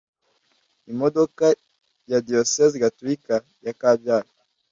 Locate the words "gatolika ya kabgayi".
2.83-4.29